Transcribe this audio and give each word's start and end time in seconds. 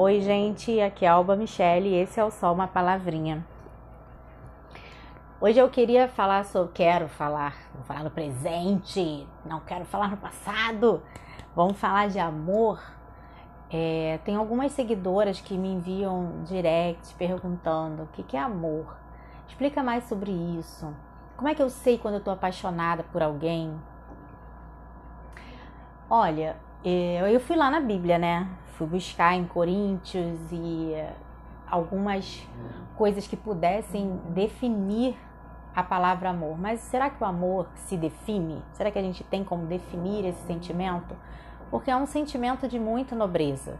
Oi, 0.00 0.20
gente, 0.20 0.80
aqui 0.80 1.04
é 1.04 1.08
Alba 1.08 1.34
Michele 1.34 1.88
e 1.88 1.94
esse 1.96 2.20
é 2.20 2.24
o 2.24 2.30
Só 2.30 2.52
Uma 2.52 2.68
Palavrinha. 2.68 3.44
Hoje 5.40 5.58
eu 5.58 5.68
queria 5.68 6.06
falar 6.06 6.44
sobre. 6.44 6.70
Quero 6.72 7.08
falar, 7.08 7.56
vou 7.74 7.82
falar 7.82 8.04
no 8.04 8.10
presente, 8.12 9.26
não 9.44 9.58
quero 9.58 9.84
falar 9.84 10.08
no 10.08 10.16
passado. 10.16 11.02
Vamos 11.52 11.80
falar 11.80 12.08
de 12.10 12.20
amor. 12.20 12.80
É, 13.72 14.20
tem 14.24 14.36
algumas 14.36 14.70
seguidoras 14.70 15.40
que 15.40 15.58
me 15.58 15.66
enviam 15.66 16.44
direct 16.44 17.12
perguntando 17.16 18.04
o 18.04 18.06
que, 18.06 18.22
que 18.22 18.36
é 18.36 18.40
amor. 18.40 18.96
Explica 19.48 19.82
mais 19.82 20.04
sobre 20.04 20.30
isso. 20.30 20.94
Como 21.36 21.48
é 21.48 21.56
que 21.56 21.62
eu 21.62 21.70
sei 21.70 21.98
quando 21.98 22.14
eu 22.14 22.22
tô 22.22 22.30
apaixonada 22.30 23.02
por 23.02 23.20
alguém? 23.20 23.76
Olha, 26.08 26.56
eu 26.84 27.40
fui 27.40 27.56
lá 27.56 27.68
na 27.68 27.80
Bíblia, 27.80 28.16
né? 28.16 28.48
Fui 28.78 28.86
buscar 28.86 29.34
em 29.34 29.44
Coríntios 29.44 30.38
e 30.52 30.94
algumas 31.68 32.46
coisas 32.96 33.26
que 33.26 33.36
pudessem 33.36 34.20
definir 34.28 35.16
a 35.74 35.82
palavra 35.82 36.30
amor. 36.30 36.56
Mas 36.56 36.80
será 36.80 37.10
que 37.10 37.22
o 37.22 37.26
amor 37.26 37.66
se 37.74 37.96
define? 37.96 38.62
Será 38.72 38.90
que 38.90 38.98
a 38.98 39.02
gente 39.02 39.24
tem 39.24 39.42
como 39.42 39.66
definir 39.66 40.24
esse 40.24 40.40
sentimento? 40.46 41.14
Porque 41.70 41.90
é 41.90 41.96
um 41.96 42.06
sentimento 42.06 42.68
de 42.68 42.78
muita 42.78 43.16
nobreza. 43.16 43.76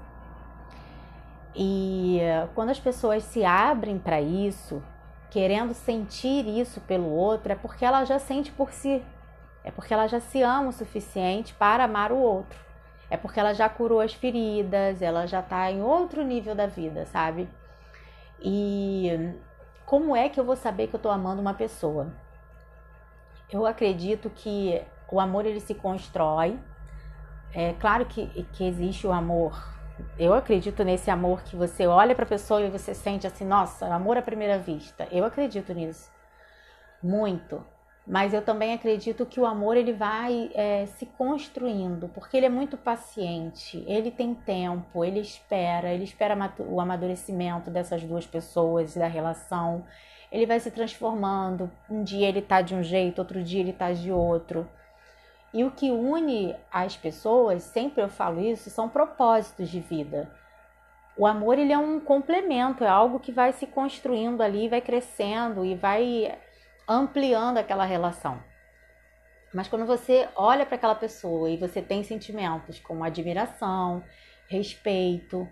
E 1.55 2.21
quando 2.55 2.71
as 2.71 2.81
pessoas 2.81 3.23
se 3.23 3.45
abrem 3.45 3.99
para 3.99 4.21
isso, 4.21 4.83
querendo 5.31 5.75
sentir 5.75 6.47
isso 6.47 6.81
pelo 6.83 7.09
outro, 7.09 7.53
é 7.53 7.55
porque 7.55 7.85
ela 7.85 8.05
já 8.05 8.19
sente 8.19 8.51
por 8.51 8.73
si. 8.73 9.03
É 9.63 9.71
porque 9.71 9.95
ela 9.95 10.09
já 10.09 10.19
se 10.19 10.43
ama 10.43 10.69
o 10.69 10.73
suficiente 10.73 11.55
para 11.55 11.85
amar 11.85 12.11
o 12.11 12.19
outro 12.19 12.68
é 13.11 13.17
porque 13.17 13.41
ela 13.41 13.55
já 13.55 13.69
curou 13.69 14.01
as 14.01 14.13
feridas, 14.13 15.01
ela 15.01 15.27
já 15.27 15.41
tá 15.41 15.71
em 15.71 15.83
outro 15.83 16.23
nível 16.23 16.55
da 16.55 16.67
vida, 16.67 17.07
sabe? 17.07 17.49
E 18.41 19.35
como 19.87 20.15
é 20.15 20.29
que 20.29 20.39
eu 20.39 20.45
vou 20.45 20.57
saber 20.57 20.89
que 20.89 20.97
eu 20.97 21.01
tô 21.01 21.09
amando 21.09 21.41
uma 21.41 21.55
pessoa? 21.55 22.13
Eu 23.51 23.67
acredito 23.67 24.29
que 24.29 24.83
o 25.11 25.19
amor 25.19 25.47
ele 25.47 25.61
se 25.61 25.75
constrói. 25.75 26.59
É 27.55 27.73
claro 27.75 28.05
que, 28.05 28.27
que 28.53 28.67
existe 28.67 29.07
o 29.07 29.13
amor. 29.13 29.75
Eu 30.19 30.35
acredito 30.35 30.85
nesse 30.85 31.11
amor 31.11 31.43
que 31.43 31.57
você 31.57 31.87
olha 31.87 32.15
para 32.15 32.25
a 32.25 32.29
pessoa 32.29 32.61
e 32.61 32.71
você 32.71 32.95
sente 32.95 33.27
assim, 33.27 33.45
nossa, 33.45 33.87
amor 33.87 34.19
à 34.19 34.23
primeira 34.23 34.59
vista. 34.59 35.09
Eu 35.11 35.25
acredito 35.25 35.73
nisso. 35.73 36.13
Muito 37.03 37.65
mas 38.09 38.33
eu 38.33 38.41
também 38.41 38.73
acredito 38.73 39.27
que 39.27 39.39
o 39.39 39.45
amor 39.45 39.77
ele 39.77 39.93
vai 39.93 40.51
é, 40.55 40.87
se 40.87 41.05
construindo, 41.05 42.09
porque 42.09 42.39
ele 42.39 42.47
é 42.47 42.49
muito 42.49 42.75
paciente, 42.75 43.85
ele 43.87 44.11
tem 44.11 44.35
tempo, 44.35 45.05
ele 45.05 45.21
espera, 45.21 45.93
ele 45.93 46.05
espera 46.05 46.35
o 46.59 46.81
amadurecimento 46.81 47.71
dessas 47.71 48.03
duas 48.03 48.27
pessoas, 48.27 48.95
da 48.95 49.07
relação, 49.07 49.85
ele 50.33 50.47
vai 50.47 50.59
se 50.59 50.71
transformando, 50.71 51.71
um 51.91 52.03
dia 52.03 52.27
ele 52.27 52.41
tá 52.41 52.63
de 52.63 52.75
um 52.75 52.83
jeito, 52.83 53.19
outro 53.19 53.45
dia 53.45 53.61
ele 53.61 53.75
tá 53.75 53.93
de 53.93 54.11
outro. 54.11 54.67
E 55.53 55.63
o 55.63 55.71
que 55.71 55.91
une 55.91 56.57
as 56.73 56.97
pessoas, 56.97 57.63
sempre 57.63 58.03
eu 58.03 58.09
falo 58.09 58.41
isso, 58.41 58.71
são 58.71 58.89
propósitos 58.89 59.69
de 59.69 59.81
vida. 59.81 60.31
O 61.15 61.27
amor 61.27 61.59
ele 61.59 61.73
é 61.75 61.79
um 61.79 62.01
complemento, 62.01 62.85
é 62.85 62.89
algo 62.89 63.21
que 63.21 63.33
vai 63.33 63.53
se 63.53 63.67
construindo 63.67 64.41
ali, 64.41 64.67
vai 64.67 64.81
crescendo 64.81 65.63
e 65.63 65.75
vai 65.75 66.39
ampliando 66.89 67.59
aquela 67.59 67.85
relação. 67.85 68.43
Mas 69.53 69.69
quando 69.69 69.87
você 69.87 70.29
olha 70.35 70.67
para 70.67 70.77
aquela 70.77 70.95
pessoa 70.95 71.51
e 71.51 71.57
você 71.57 71.83
tem 71.83 72.03
sentimentos 72.03 72.81
como 72.81 73.05
admiração, 73.05 74.03
respeito, 74.49 75.49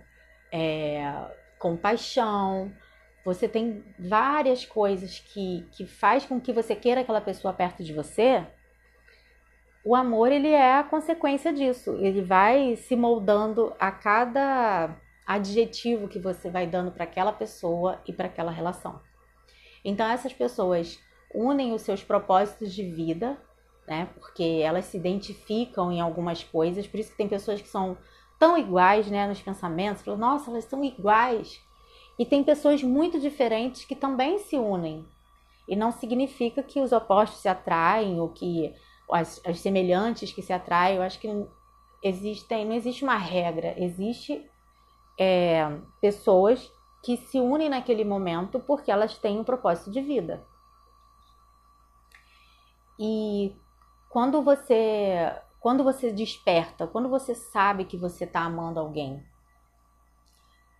é, 0.52 1.02
compaixão, 1.58 2.72
você 3.24 3.48
tem 3.48 3.84
várias 3.98 4.64
coisas 4.64 5.18
que, 5.18 5.66
que 5.72 5.86
faz 5.86 6.24
com 6.24 6.40
que 6.40 6.52
você 6.52 6.76
queira 6.76 7.00
aquela 7.00 7.20
pessoa 7.20 7.52
perto 7.52 7.82
de 7.82 7.92
você, 7.92 8.46
o 9.84 9.94
amor 9.94 10.32
ele 10.32 10.48
é 10.48 10.74
a 10.74 10.84
consequência 10.84 11.52
disso. 11.52 11.96
Ele 12.00 12.20
vai 12.20 12.76
se 12.76 12.96
moldando 12.96 13.74
a 13.78 13.90
cada 13.90 14.96
adjetivo 15.26 16.08
que 16.08 16.18
você 16.18 16.50
vai 16.50 16.66
dando 16.66 16.90
para 16.90 17.04
aquela 17.04 17.32
pessoa 17.32 18.00
e 18.06 18.12
para 18.12 18.26
aquela 18.26 18.50
relação. 18.50 19.00
Então 19.84 20.08
essas 20.08 20.32
pessoas 20.32 20.98
unem 21.34 21.72
os 21.72 21.82
seus 21.82 22.02
propósitos 22.02 22.74
de 22.74 22.82
vida, 22.82 23.38
né? 23.86 24.08
Porque 24.18 24.60
elas 24.62 24.86
se 24.86 24.96
identificam 24.96 25.92
em 25.92 26.00
algumas 26.00 26.42
coisas, 26.42 26.86
por 26.86 26.98
isso 26.98 27.10
que 27.10 27.16
tem 27.16 27.28
pessoas 27.28 27.60
que 27.60 27.68
são 27.68 27.96
tão 28.38 28.58
iguais, 28.58 29.10
né, 29.10 29.26
nos 29.26 29.40
pensamentos, 29.40 30.02
falam, 30.02 30.20
nossa, 30.20 30.50
elas 30.50 30.64
são 30.64 30.84
iguais. 30.84 31.60
E 32.18 32.24
tem 32.24 32.42
pessoas 32.42 32.82
muito 32.82 33.18
diferentes 33.18 33.84
que 33.84 33.94
também 33.94 34.38
se 34.38 34.56
unem. 34.56 35.06
E 35.68 35.74
não 35.74 35.90
significa 35.90 36.62
que 36.62 36.80
os 36.80 36.92
opostos 36.92 37.40
se 37.40 37.48
atraem 37.48 38.20
ou 38.20 38.28
que 38.28 38.74
as, 39.10 39.40
as 39.44 39.60
semelhantes 39.60 40.32
que 40.32 40.42
se 40.42 40.52
atraem. 40.52 40.96
Eu 40.96 41.02
acho 41.02 41.18
que 41.18 41.28
existem, 42.02 42.64
não 42.64 42.74
existe 42.74 43.04
uma 43.04 43.16
regra, 43.16 43.74
existe 43.76 44.44
é, 45.18 45.66
pessoas 46.00 46.70
que 47.02 47.16
se 47.16 47.38
unem 47.38 47.68
naquele 47.68 48.04
momento 48.04 48.60
porque 48.60 48.90
elas 48.90 49.18
têm 49.18 49.38
um 49.38 49.44
propósito 49.44 49.90
de 49.90 50.00
vida. 50.00 50.44
E 52.98 53.54
quando 54.10 54.42
você 54.42 55.32
quando 55.60 55.82
você 55.82 56.12
desperta, 56.12 56.86
quando 56.86 57.08
você 57.08 57.34
sabe 57.34 57.84
que 57.84 57.96
você 57.96 58.24
está 58.24 58.40
amando 58.40 58.78
alguém, 58.78 59.20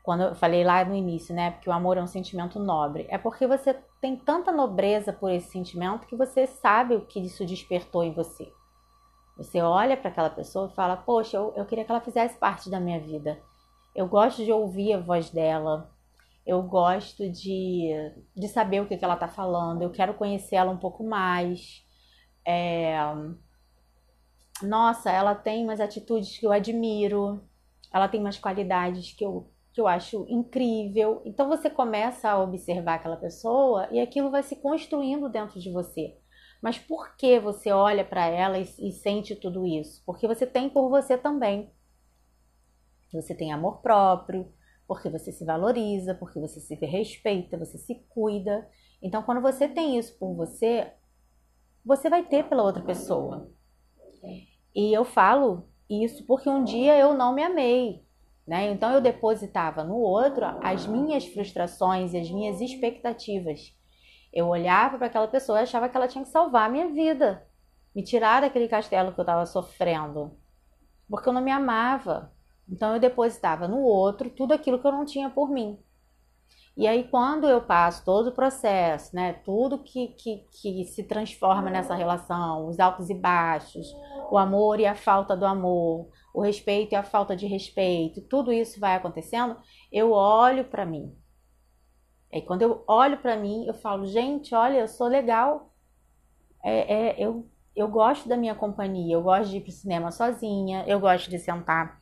quando 0.03 0.23
eu 0.23 0.35
falei 0.37 0.63
lá 0.63 0.85
no 0.85 0.95
início, 0.95 1.35
né, 1.35 1.51
porque 1.51 1.69
o 1.69 1.73
amor 1.73 1.97
é 1.97 2.03
um 2.03 2.07
sentimento 2.07 2.61
nobre, 2.61 3.05
é 3.11 3.19
porque 3.19 3.45
você 3.47 3.75
tem 4.01 4.17
tanta 4.17 4.53
nobreza 4.53 5.13
por 5.13 5.31
esse 5.33 5.51
sentimento 5.51 6.07
que 6.07 6.15
você 6.15 6.47
sabe 6.47 6.95
o 6.95 7.05
que 7.05 7.19
isso 7.19 7.45
despertou 7.45 8.05
em 8.05 8.13
você. 8.13 8.53
Você 9.37 9.61
olha 9.61 9.97
para 9.97 10.09
aquela 10.09 10.31
pessoa 10.31 10.69
e 10.71 10.75
fala: 10.75 10.97
Poxa, 10.97 11.37
eu, 11.37 11.53
eu 11.57 11.67
queria 11.67 11.85
que 11.85 11.91
ela 11.91 12.01
fizesse 12.01 12.39
parte 12.39 12.71
da 12.71 12.81
minha 12.81 13.01
vida. 13.01 13.39
Eu 13.95 14.07
gosto 14.07 14.45
de 14.45 14.53
ouvir 14.53 14.95
a 14.95 15.01
voz 15.01 15.31
dela. 15.31 15.91
Eu 16.47 16.63
gosto 16.63 17.29
de, 17.29 17.91
de 18.35 18.49
saber 18.49 18.81
o 18.81 18.87
que, 18.87 18.97
que 18.97 19.05
ela 19.05 19.15
está 19.15 19.27
falando. 19.27 19.83
Eu 19.83 19.91
quero 19.91 20.15
conhecer 20.15 20.57
ela 20.57 20.71
um 20.71 20.79
pouco 20.79 21.05
mais. 21.05 21.85
É... 22.47 22.97
Nossa, 24.63 25.11
ela 25.11 25.35
tem 25.35 25.65
umas 25.65 25.81
atitudes 25.81 26.39
que 26.39 26.47
eu 26.47 26.53
admiro, 26.53 27.45
ela 27.93 28.09
tem 28.09 28.21
umas 28.21 28.39
qualidades 28.39 29.13
que 29.13 29.25
eu, 29.25 29.51
que 29.73 29.81
eu 29.81 29.87
acho 29.87 30.25
incrível. 30.29 31.21
Então 31.25 31.49
você 31.49 31.69
começa 31.69 32.31
a 32.31 32.43
observar 32.43 32.95
aquela 32.95 33.17
pessoa 33.17 33.89
e 33.91 34.01
aquilo 34.01 34.31
vai 34.31 34.43
se 34.43 34.57
construindo 34.57 35.29
dentro 35.29 35.61
de 35.61 35.71
você. 35.71 36.17
Mas 36.63 36.79
por 36.79 37.17
que 37.17 37.39
você 37.39 37.71
olha 37.71 38.05
para 38.05 38.27
ela 38.27 38.59
e, 38.59 38.63
e 38.63 38.93
sente 38.93 39.37
tudo 39.37 39.67
isso? 39.67 40.03
Porque 40.07 40.27
você 40.27 40.47
tem 40.47 40.71
por 40.71 40.89
você 40.89 41.19
também. 41.19 41.71
Você 43.13 43.35
tem 43.35 43.53
amor 43.53 43.81
próprio, 43.83 44.53
porque 44.87 45.09
você 45.09 45.33
se 45.33 45.45
valoriza, 45.45 46.15
porque 46.15 46.41
você 46.41 46.61
se 46.61 46.75
respeita, 46.75 47.59
você 47.59 47.79
se 47.79 47.95
cuida. 48.09 48.69
Então, 49.03 49.23
quando 49.23 49.41
você 49.41 49.69
tem 49.69 49.99
isso 49.99 50.19
por 50.19 50.35
você, 50.35 50.93
você 51.87 52.11
vai 52.11 52.25
ter 52.25 52.49
pela 52.49 52.65
outra 52.65 52.83
pessoa. 52.83 53.49
E 54.75 54.93
eu 54.93 55.05
falo 55.05 55.69
isso 55.89 56.27
porque 56.27 56.51
um 56.51 56.65
dia 56.65 56.99
eu 56.99 57.15
não 57.15 57.33
me 57.33 57.45
amei, 57.45 58.05
né? 58.45 58.73
Então 58.73 58.91
eu 58.93 59.01
depositava 59.01 59.85
no 59.85 59.95
outro 59.95 60.45
as 60.63 60.85
minhas 60.85 61.25
frustrações 61.25 62.13
e 62.13 62.19
as 62.19 62.29
minhas 62.29 62.61
expectativas. 62.61 63.73
Eu 64.33 64.49
olhava 64.49 64.99
para 64.99 65.07
aquela 65.07 65.29
pessoa 65.29 65.61
e 65.61 65.63
achava 65.63 65.89
que 65.89 65.97
ela 65.97 66.09
tinha 66.09 66.25
que 66.25 66.31
salvar 66.31 66.67
a 66.67 66.73
minha 66.73 66.89
vida, 66.89 67.47
me 67.95 68.03
tirar 68.03 68.41
daquele 68.41 68.67
castelo 68.67 69.13
que 69.13 69.21
eu 69.21 69.23
estava 69.23 69.47
sofrendo, 69.47 70.37
porque 71.09 71.29
eu 71.29 71.33
não 71.33 71.41
me 71.41 71.53
amava. 71.53 72.33
Então 72.69 72.95
eu 72.95 73.01
depositava 73.01 73.69
no 73.69 73.81
outro 73.81 74.29
tudo 74.29 74.53
aquilo 74.53 74.81
que 74.81 74.87
eu 74.87 74.93
não 74.93 75.05
tinha 75.05 75.31
por 75.31 75.49
mim. 75.49 75.79
E 76.77 76.87
aí, 76.87 77.05
quando 77.05 77.49
eu 77.49 77.63
passo 77.63 78.05
todo 78.05 78.29
o 78.29 78.33
processo, 78.33 79.17
né, 79.17 79.33
tudo 79.33 79.79
que, 79.79 80.09
que, 80.09 80.45
que 80.61 80.85
se 80.85 81.03
transforma 81.05 81.71
nessa 81.71 81.95
relação, 81.95 82.69
os 82.69 82.79
altos 82.79 83.09
e 83.09 83.15
baixos, 83.15 83.87
o 84.31 84.37
amor 84.37 84.79
e 84.79 84.85
a 84.85 84.95
falta 84.95 85.35
do 85.35 85.47
amor, 85.47 86.11
o 86.35 86.43
respeito 86.43 86.93
e 86.93 86.97
a 86.97 87.03
falta 87.03 87.35
de 87.35 87.47
respeito, 87.47 88.21
tudo 88.21 88.53
isso 88.53 88.79
vai 88.79 88.95
acontecendo, 88.95 89.57
eu 89.91 90.13
olho 90.13 90.67
para 90.67 90.85
mim. 90.85 91.17
E 92.31 92.43
quando 92.43 92.61
eu 92.61 92.85
olho 92.87 93.17
para 93.17 93.37
mim, 93.37 93.65
eu 93.67 93.73
falo, 93.73 94.05
gente, 94.05 94.55
olha, 94.55 94.81
eu 94.81 94.89
sou 94.89 95.07
legal. 95.07 95.73
É, 96.63 96.95
é, 96.95 97.17
eu, 97.19 97.49
eu 97.75 97.89
gosto 97.89 98.29
da 98.29 98.37
minha 98.37 98.55
companhia, 98.55 99.15
eu 99.15 99.23
gosto 99.23 99.51
de 99.51 99.57
ir 99.57 99.61
pro 99.63 99.73
cinema 99.73 100.13
sozinha, 100.13 100.85
eu 100.87 101.01
gosto 101.01 101.31
de 101.31 101.39
sentar 101.39 101.99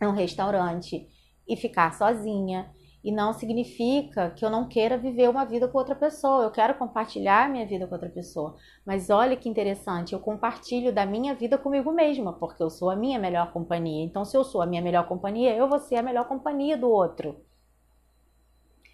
num 0.00 0.12
restaurante 0.12 1.08
e 1.48 1.56
ficar 1.56 1.92
sozinha. 1.94 2.70
E 3.02 3.10
não 3.10 3.32
significa 3.32 4.30
que 4.30 4.44
eu 4.44 4.50
não 4.50 4.68
queira 4.68 4.98
viver 4.98 5.28
uma 5.30 5.44
vida 5.44 5.66
com 5.66 5.78
outra 5.78 5.94
pessoa. 5.94 6.44
Eu 6.44 6.50
quero 6.50 6.74
compartilhar 6.74 7.48
minha 7.48 7.66
vida 7.66 7.86
com 7.86 7.94
outra 7.94 8.10
pessoa. 8.10 8.56
Mas 8.84 9.08
olha 9.08 9.36
que 9.36 9.48
interessante, 9.48 10.12
eu 10.12 10.20
compartilho 10.20 10.92
da 10.92 11.06
minha 11.06 11.34
vida 11.34 11.56
comigo 11.56 11.90
mesma, 11.92 12.32
porque 12.34 12.62
eu 12.62 12.68
sou 12.68 12.90
a 12.90 12.96
minha 12.96 13.18
melhor 13.18 13.52
companhia. 13.52 14.04
Então, 14.04 14.24
se 14.24 14.36
eu 14.36 14.44
sou 14.44 14.60
a 14.60 14.66
minha 14.66 14.82
melhor 14.82 15.08
companhia, 15.08 15.56
eu 15.56 15.66
vou 15.68 15.78
ser 15.78 15.96
a 15.96 16.02
melhor 16.02 16.28
companhia 16.28 16.76
do 16.76 16.90
outro. 16.90 17.42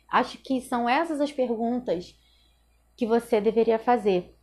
Acho 0.09 0.39
que 0.39 0.61
são 0.61 0.89
essas 0.89 1.21
as 1.21 1.33
perguntas 1.33 2.17
que 2.97 3.07
você 3.07 3.41
deveria 3.41 3.79
fazer. 3.79 4.37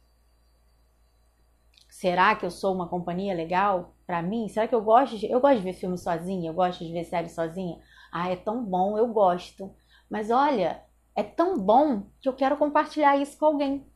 Será 1.89 2.35
que 2.35 2.45
eu 2.45 2.51
sou 2.51 2.73
uma 2.75 2.89
companhia 2.89 3.33
legal 3.33 3.95
para 4.05 4.21
mim? 4.21 4.47
Será 4.47 4.67
que 4.67 4.75
eu 4.75 4.81
gosto 4.81 5.17
de, 5.17 5.31
eu 5.31 5.39
gosto 5.39 5.57
de 5.57 5.63
ver 5.63 5.73
filme 5.73 5.97
sozinha? 5.97 6.49
Eu 6.49 6.53
gosto 6.53 6.83
de 6.83 6.91
ver 6.91 7.05
série 7.05 7.29
sozinha? 7.29 7.79
Ah, 8.13 8.29
é 8.29 8.35
tão 8.35 8.63
bom, 8.63 8.95
eu 8.95 9.07
gosto. 9.07 9.73
Mas 10.07 10.29
olha, 10.29 10.83
é 11.15 11.23
tão 11.23 11.57
bom 11.57 12.03
que 12.21 12.29
eu 12.29 12.33
quero 12.33 12.55
compartilhar 12.57 13.17
isso 13.17 13.35
com 13.39 13.47
alguém. 13.47 13.91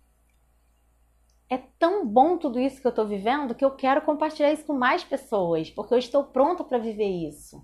É 1.47 1.57
tão 1.57 2.05
bom 2.05 2.35
tudo 2.35 2.59
isso 2.59 2.81
que 2.81 2.87
eu 2.87 2.89
estou 2.89 3.07
vivendo 3.07 3.53
que 3.53 3.63
eu 3.63 3.75
quero 3.75 4.01
compartilhar 4.01 4.51
isso 4.51 4.65
com 4.65 4.73
mais 4.73 5.03
pessoas, 5.03 5.69
porque 5.69 5.93
eu 5.93 5.99
estou 5.99 6.23
pronta 6.23 6.63
para 6.63 6.79
viver 6.79 7.07
isso. 7.07 7.63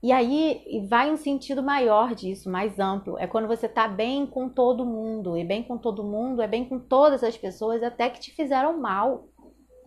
E 0.00 0.12
aí 0.12 0.86
vai 0.88 1.10
um 1.10 1.16
sentido 1.16 1.60
maior 1.62 2.14
disso, 2.14 2.48
mais 2.48 2.78
amplo. 2.78 3.18
É 3.18 3.26
quando 3.26 3.48
você 3.48 3.66
está 3.66 3.88
bem 3.88 4.24
com 4.26 4.48
todo 4.48 4.86
mundo. 4.86 5.36
E 5.36 5.42
bem 5.42 5.62
com 5.62 5.76
todo 5.76 6.04
mundo 6.04 6.40
é 6.40 6.46
bem 6.46 6.64
com 6.64 6.78
todas 6.78 7.24
as 7.24 7.36
pessoas, 7.36 7.82
até 7.82 8.08
que 8.10 8.20
te 8.20 8.30
fizeram 8.30 8.78
mal. 8.78 9.28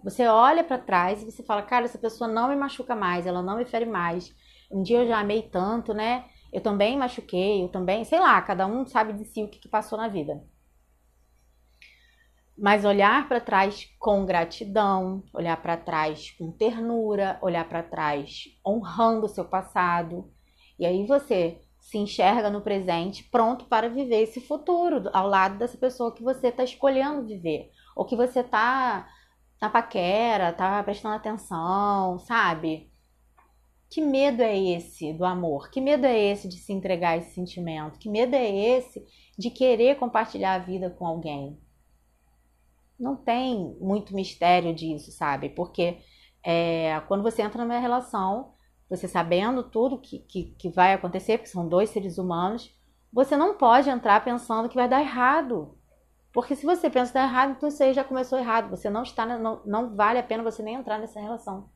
Você 0.04 0.28
olha 0.28 0.64
para 0.64 0.78
trás 0.78 1.22
e 1.22 1.32
você 1.32 1.44
fala: 1.44 1.62
Cara, 1.62 1.86
essa 1.86 1.98
pessoa 1.98 2.28
não 2.28 2.50
me 2.50 2.56
machuca 2.58 2.96
mais, 2.96 3.26
ela 3.26 3.42
não 3.42 3.58
me 3.58 3.66
fere 3.66 3.86
mais. 3.86 4.36
Um 4.70 4.84
dia 4.84 5.00
eu 5.00 5.08
já 5.08 5.20
amei 5.20 5.44
tanto, 5.44 5.94
né? 5.94 6.26
Eu 6.52 6.62
também 6.62 6.98
machuquei, 6.98 7.64
eu 7.64 7.70
também, 7.70 8.04
sei 8.04 8.20
lá, 8.20 8.42
cada 8.42 8.66
um 8.66 8.86
sabe 8.86 9.14
de 9.14 9.26
si 9.26 9.44
o 9.44 9.50
que, 9.50 9.68
passou 9.68 9.98
na 9.98 10.08
vida. 10.08 10.44
Mas 12.58 12.84
olhar 12.84 13.28
para 13.28 13.40
trás 13.40 13.86
com 14.00 14.26
gratidão, 14.26 15.24
olhar 15.34 15.62
para 15.62 15.78
trás 15.78 16.32
com 16.32 16.52
ternura, 16.52 17.38
olhar 17.42 17.68
para 17.68 17.84
trás 17.84 18.46
honrando 18.66 19.26
o 19.26 19.30
seu 19.30 19.46
passado. 19.46 20.32
E 20.80 20.86
aí 20.86 21.06
você 21.06 21.62
se 21.80 21.98
enxerga 21.98 22.50
no 22.50 22.62
presente 22.62 23.24
pronto 23.26 23.66
para 23.66 23.90
viver 23.90 24.24
esse 24.24 24.42
futuro 24.42 25.10
ao 25.14 25.28
lado 25.28 25.58
dessa 25.58 25.78
pessoa 25.78 26.14
que 26.14 26.24
você 26.24 26.48
está 26.48 26.64
escolhendo 26.64 27.28
viver. 27.28 27.70
Ou 27.96 28.06
que 28.06 28.16
você 28.16 28.40
está 28.40 29.08
na 29.62 29.70
paquera, 29.70 30.54
tá 30.54 30.84
prestando 30.84 31.16
atenção, 31.16 32.20
sabe? 32.20 32.87
Que 33.90 34.02
medo 34.02 34.42
é 34.42 34.58
esse 34.58 35.14
do 35.14 35.24
amor? 35.24 35.70
Que 35.70 35.80
medo 35.80 36.06
é 36.06 36.18
esse 36.18 36.48
de 36.48 36.58
se 36.58 36.74
entregar 36.74 37.12
a 37.12 37.18
esse 37.18 37.34
sentimento? 37.34 38.00
Que 38.00 38.10
medo 38.10 38.36
é 38.36 38.50
esse 38.50 39.06
de 39.38 39.50
querer 39.50 39.98
compartilhar 39.98 40.56
a 40.56 40.60
vida 40.60 40.90
com 40.90 41.08
alguém? 41.08 41.58
Não 43.00 43.16
tem 43.16 43.78
muito 43.80 44.14
mistério 44.14 44.74
disso, 44.74 45.12
sabe? 45.12 45.50
Porque 45.50 46.00
é, 46.44 47.00
quando 47.08 47.24
você 47.24 47.42
entra 47.42 47.64
numa 47.64 47.80
relação, 47.80 48.54
você 48.90 49.08
sabendo 49.08 49.64
tudo 49.64 50.02
que, 50.02 50.20
que, 50.20 50.56
que 50.58 50.70
vai 50.70 50.94
acontecer, 50.94 51.38
porque 51.38 51.50
são 51.50 51.68
dois 51.68 51.90
seres 51.90 52.18
humanos, 52.18 52.76
você 53.12 53.38
não 53.38 53.58
pode 53.58 53.90
entrar 53.90 54.24
pensando 54.24 54.68
que 54.68 54.76
vai 54.76 54.90
dar 54.90 55.02
errado. 55.02 55.78
Porque 56.34 56.56
se 56.56 56.66
você 56.66 56.90
pensa 56.90 57.12
que 57.12 57.18
está 57.18 57.24
errado, 57.24 57.52
então 57.52 57.70
isso 57.70 57.82
aí 57.82 57.94
já 57.94 58.04
começou 58.04 58.38
errado. 58.38 58.70
Você 58.70 58.90
não 58.90 59.04
está, 59.04 59.26
não, 59.26 59.62
não 59.66 59.96
vale 59.96 60.20
a 60.20 60.24
pena 60.24 60.44
você 60.44 60.62
nem 60.62 60.76
entrar 60.76 61.00
nessa 61.00 61.20
relação. 61.20 61.70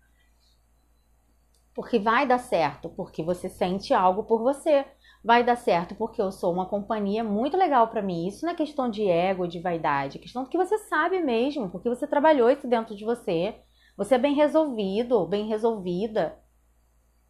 Porque 1.73 1.99
vai 1.99 2.27
dar 2.27 2.37
certo, 2.37 2.89
porque 2.89 3.23
você 3.23 3.47
sente 3.47 3.93
algo 3.93 4.23
por 4.23 4.41
você. 4.41 4.85
Vai 5.23 5.43
dar 5.43 5.55
certo 5.55 5.95
porque 5.95 6.21
eu 6.21 6.31
sou 6.31 6.51
uma 6.51 6.65
companhia 6.65 7.23
muito 7.23 7.55
legal 7.55 7.87
para 7.87 8.01
mim. 8.01 8.27
Isso 8.27 8.45
não 8.45 8.53
é 8.53 8.55
questão 8.55 8.89
de 8.89 9.07
ego, 9.07 9.47
de 9.47 9.59
vaidade, 9.59 10.17
é 10.17 10.21
questão 10.21 10.43
do 10.43 10.49
que 10.49 10.57
você 10.57 10.77
sabe 10.79 11.21
mesmo, 11.21 11.69
porque 11.69 11.87
você 11.87 12.07
trabalhou 12.07 12.49
isso 12.49 12.67
dentro 12.67 12.95
de 12.95 13.05
você. 13.05 13.55
Você 13.95 14.15
é 14.15 14.19
bem 14.19 14.33
resolvido, 14.33 15.25
bem 15.27 15.47
resolvida. 15.47 16.39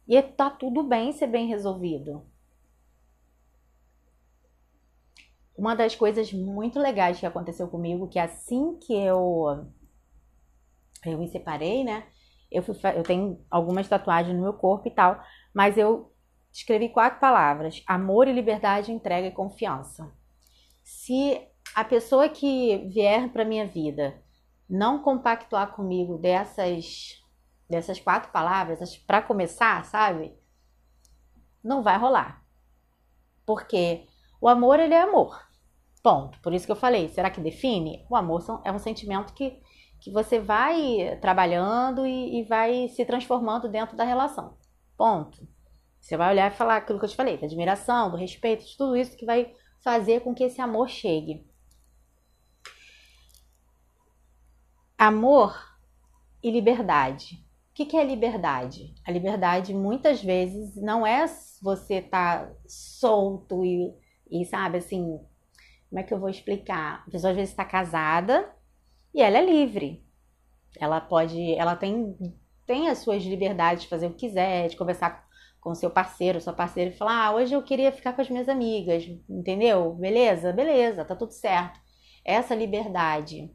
E 0.08 0.20
tá 0.22 0.50
tudo 0.50 0.82
bem 0.82 1.12
ser 1.12 1.26
bem 1.26 1.46
resolvido. 1.46 2.26
Uma 5.56 5.74
das 5.74 5.94
coisas 5.94 6.32
muito 6.32 6.78
legais 6.80 7.20
que 7.20 7.26
aconteceu 7.26 7.68
comigo, 7.68 8.08
que 8.08 8.18
assim 8.18 8.76
que 8.78 8.94
eu 8.94 9.66
eu 11.04 11.18
me 11.18 11.28
separei, 11.28 11.84
né? 11.84 12.06
Eu, 12.52 12.62
fui, 12.62 12.74
eu 12.94 13.02
tenho 13.02 13.44
algumas 13.50 13.88
tatuagens 13.88 14.36
no 14.36 14.42
meu 14.42 14.52
corpo 14.52 14.88
e 14.88 14.90
tal, 14.90 15.22
mas 15.54 15.76
eu 15.76 16.12
escrevi 16.52 16.88
quatro 16.88 17.18
palavras: 17.20 17.82
amor 17.86 18.28
e 18.28 18.32
liberdade, 18.32 18.92
entrega 18.92 19.26
e 19.28 19.32
confiança. 19.32 20.12
Se 20.82 21.40
a 21.74 21.84
pessoa 21.84 22.28
que 22.28 22.78
vier 22.88 23.30
para 23.30 23.44
minha 23.44 23.66
vida 23.66 24.22
não 24.68 25.02
compactuar 25.02 25.72
comigo 25.74 26.18
dessas 26.18 27.22
dessas 27.68 27.98
quatro 27.98 28.30
palavras, 28.30 28.96
para 28.98 29.22
começar, 29.22 29.82
sabe? 29.86 30.36
Não 31.64 31.82
vai 31.82 31.96
rolar. 31.96 32.44
Porque 33.46 34.06
o 34.40 34.46
amor 34.46 34.78
ele 34.78 34.92
é 34.92 35.00
amor. 35.00 35.40
Ponto. 36.02 36.38
Por 36.40 36.52
isso 36.52 36.66
que 36.66 36.72
eu 36.72 36.76
falei, 36.76 37.08
será 37.08 37.30
que 37.30 37.40
define? 37.40 38.04
O 38.10 38.16
amor 38.16 38.44
é 38.64 38.70
um 38.70 38.78
sentimento 38.78 39.32
que 39.32 39.58
que 40.02 40.10
você 40.10 40.40
vai 40.40 41.16
trabalhando 41.20 42.04
e, 42.04 42.40
e, 42.40 42.42
vai 42.42 42.88
se 42.88 43.04
transformando 43.04 43.68
dentro 43.68 43.96
da 43.96 44.02
relação. 44.02 44.58
Ponto. 44.96 45.46
Você 46.00 46.16
vai 46.16 46.32
olhar 46.32 46.50
e 46.50 46.56
falar 46.56 46.78
aquilo 46.78 46.98
que 46.98 47.04
eu 47.04 47.08
te 47.08 47.14
falei, 47.14 47.38
da 47.38 47.46
admiração, 47.46 48.10
do 48.10 48.16
respeito, 48.16 48.64
de 48.64 48.76
tudo 48.76 48.96
isso 48.96 49.16
que 49.16 49.24
vai 49.24 49.54
fazer 49.80 50.20
com 50.20 50.34
que 50.34 50.42
esse 50.42 50.60
amor 50.60 50.88
chegue. 50.88 51.46
Amor 54.98 55.56
e 56.42 56.50
liberdade. 56.50 57.36
O 57.70 57.74
que, 57.74 57.96
é 57.96 58.04
liberdade? 58.04 58.92
A 59.06 59.12
liberdade 59.12 59.72
muitas 59.72 60.20
vezes 60.20 60.74
não 60.82 61.06
é 61.06 61.26
você 61.62 61.98
estar 61.98 62.46
tá 62.46 62.52
solto 62.66 63.64
e, 63.64 63.94
e, 64.28 64.44
sabe 64.46 64.78
assim, 64.78 65.20
como 65.88 66.00
é 66.00 66.02
que 66.02 66.12
eu 66.12 66.18
vou 66.18 66.28
explicar? 66.28 67.04
A 67.06 67.10
pessoa 67.10 67.30
às 67.30 67.36
vezes 67.36 67.50
está 67.50 67.64
casada 67.64 68.52
e 69.14 69.20
ela 69.20 69.38
é 69.38 69.44
livre. 69.44 70.02
Ela 70.78 71.00
pode, 71.00 71.54
ela 71.54 71.76
tem, 71.76 72.16
tem 72.66 72.88
as 72.88 72.98
suas 72.98 73.22
liberdades 73.22 73.82
de 73.82 73.88
fazer 73.88 74.06
o 74.06 74.10
que 74.10 74.28
quiser, 74.28 74.68
de 74.68 74.76
conversar 74.76 75.26
com 75.60 75.74
seu 75.74 75.90
parceiro, 75.90 76.40
sua 76.40 76.52
parceira 76.52 76.90
e 76.90 76.96
falar: 76.96 77.26
ah, 77.26 77.34
hoje 77.34 77.54
eu 77.54 77.62
queria 77.62 77.92
ficar 77.92 78.12
com 78.12 78.20
as 78.20 78.28
minhas 78.28 78.48
amigas, 78.48 79.04
entendeu? 79.28 79.94
Beleza? 79.94 80.52
Beleza, 80.52 81.04
tá 81.04 81.14
tudo 81.14 81.32
certo. 81.32 81.80
Essa 82.24 82.54
liberdade, 82.54 83.50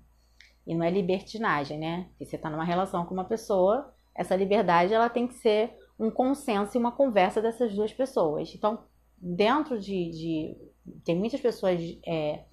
e 0.65 0.75
não 0.75 0.85
é 0.85 0.89
libertinagem, 0.89 1.77
né? 1.77 2.07
Porque 2.09 2.25
você 2.25 2.37
tá 2.37 2.49
numa 2.49 2.63
relação 2.63 3.05
com 3.05 3.13
uma 3.13 3.25
pessoa, 3.25 3.93
essa 4.15 4.35
liberdade 4.35 4.93
ela 4.93 5.09
tem 5.09 5.27
que 5.27 5.35
ser 5.35 5.75
um 5.99 6.09
consenso 6.09 6.77
e 6.77 6.79
uma 6.79 6.91
conversa 6.91 7.41
dessas 7.41 7.73
duas 7.73 7.91
pessoas. 7.91 8.53
Então, 8.53 8.83
dentro 9.17 9.79
de. 9.79 10.09
de 10.11 10.57
tem 11.03 11.15
muitas 11.17 11.41
pessoas 11.41 11.81
é, 12.05 12.45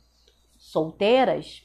solteiras 0.59 1.64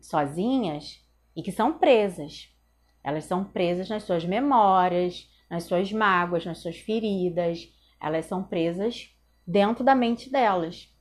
sozinhas 0.00 1.04
e 1.34 1.42
que 1.42 1.52
são 1.52 1.78
presas. 1.78 2.54
Elas 3.02 3.24
são 3.24 3.44
presas 3.44 3.88
nas 3.88 4.02
suas 4.02 4.24
memórias, 4.24 5.28
nas 5.50 5.64
suas 5.64 5.92
mágoas, 5.92 6.44
nas 6.44 6.58
suas 6.58 6.76
feridas. 6.76 7.72
Elas 8.00 8.26
são 8.26 8.42
presas 8.42 9.14
dentro 9.46 9.84
da 9.84 9.94
mente 9.94 10.30
delas. 10.30 10.92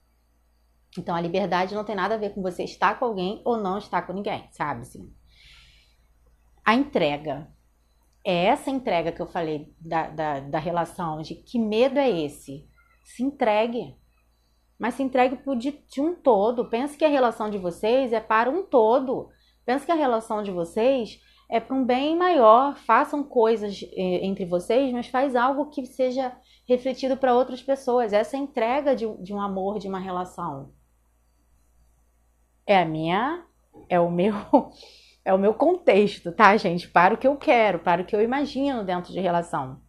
Então 0.97 1.15
a 1.15 1.21
liberdade 1.21 1.75
não 1.75 1.83
tem 1.83 1.95
nada 1.95 2.15
a 2.15 2.17
ver 2.17 2.33
com 2.33 2.41
você 2.41 2.63
estar 2.63 2.97
com 2.97 3.05
alguém 3.05 3.41
ou 3.43 3.57
não 3.57 3.77
estar 3.77 4.03
com 4.03 4.13
ninguém, 4.13 4.47
sabe? 4.51 4.81
Assim. 4.81 5.13
A 6.65 6.73
entrega. 6.73 7.51
É 8.25 8.45
essa 8.45 8.69
entrega 8.69 9.11
que 9.11 9.21
eu 9.21 9.27
falei 9.27 9.73
da, 9.79 10.09
da, 10.09 10.39
da 10.41 10.59
relação, 10.59 11.21
de 11.21 11.35
que 11.35 11.57
medo 11.57 11.97
é 11.97 12.09
esse? 12.09 12.67
Se 13.03 13.23
entregue 13.23 13.95
mas 14.77 14.93
se 14.93 15.03
entregue 15.03 15.39
de, 15.57 15.71
de 15.71 16.01
um 16.01 16.13
todo. 16.13 16.69
Pense 16.69 16.97
que 16.97 17.05
a 17.05 17.09
relação 17.09 17.49
de 17.49 17.57
vocês 17.57 18.13
é 18.13 18.19
para 18.19 18.49
um 18.49 18.63
todo. 18.63 19.29
Pense 19.65 19.85
que 19.85 19.91
a 19.91 19.95
relação 19.95 20.43
de 20.43 20.51
vocês 20.51 21.19
é 21.49 21.59
para 21.59 21.75
um 21.75 21.83
bem 21.83 22.15
maior. 22.15 22.75
Façam 22.75 23.23
coisas 23.23 23.81
eh, 23.93 24.25
entre 24.25 24.45
vocês, 24.45 24.91
mas 24.93 25.07
faz 25.07 25.35
algo 25.35 25.69
que 25.69 25.85
seja 25.85 26.35
refletido 26.67 27.17
para 27.17 27.33
outras 27.33 27.61
pessoas. 27.61 28.13
Essa 28.13 28.37
é 28.37 28.39
entrega 28.39 28.95
de, 28.95 29.05
de 29.23 29.33
um 29.33 29.41
amor, 29.41 29.79
de 29.79 29.87
uma 29.87 29.99
relação. 29.99 30.71
É 32.65 32.79
a 32.81 32.85
minha, 32.85 33.45
é 33.89 33.99
o 33.99 34.11
meu, 34.11 34.35
é 35.25 35.33
o 35.33 35.39
meu 35.39 35.53
contexto, 35.53 36.31
tá, 36.31 36.55
gente? 36.55 36.87
Para 36.87 37.13
o 37.13 37.17
que 37.17 37.27
eu 37.27 37.35
quero, 37.35 37.79
para 37.79 38.01
o 38.01 38.05
que 38.05 38.15
eu 38.15 38.21
imagino 38.21 38.83
dentro 38.83 39.11
de 39.11 39.19
relação. 39.19 39.81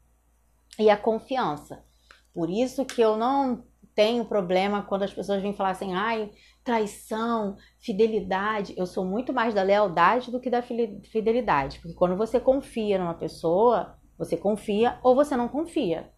E 0.78 0.88
a 0.88 0.96
confiança. 0.96 1.84
Por 2.32 2.48
isso 2.48 2.84
que 2.84 3.00
eu 3.02 3.16
não 3.16 3.64
tenho 3.98 4.24
problema 4.24 4.84
quando 4.84 5.02
as 5.02 5.12
pessoas 5.12 5.42
vêm 5.42 5.52
falar 5.52 5.70
assim, 5.70 5.92
ai, 5.92 6.30
traição, 6.62 7.56
fidelidade. 7.80 8.72
Eu 8.76 8.86
sou 8.86 9.04
muito 9.04 9.32
mais 9.32 9.52
da 9.52 9.64
lealdade 9.64 10.30
do 10.30 10.38
que 10.38 10.48
da 10.48 10.62
fidelidade. 10.62 11.80
Porque 11.80 11.96
quando 11.96 12.16
você 12.16 12.38
confia 12.38 12.96
numa 12.96 13.14
pessoa, 13.14 13.98
você 14.16 14.36
confia 14.36 15.00
ou 15.02 15.16
você 15.16 15.36
não 15.36 15.48
confia. 15.48 16.12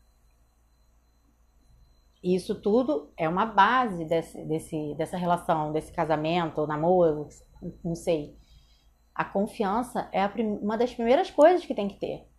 isso 2.23 2.55
tudo 2.61 3.15
é 3.17 3.27
uma 3.27 3.47
base 3.47 4.05
desse, 4.05 4.45
desse, 4.45 4.95
dessa 4.99 5.17
relação, 5.17 5.73
desse 5.73 5.91
casamento, 5.91 6.67
namoro, 6.67 7.29
não 7.83 7.95
sei. 7.95 8.37
A 9.15 9.25
confiança 9.25 10.07
é 10.13 10.23
a 10.23 10.31
uma 10.61 10.77
das 10.77 10.93
primeiras 10.93 11.31
coisas 11.31 11.65
que 11.65 11.75
tem 11.75 11.89
que 11.89 11.99
ter. 11.99 12.30